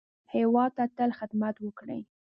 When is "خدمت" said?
1.19-1.55